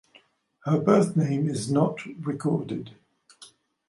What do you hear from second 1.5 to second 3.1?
not recorded.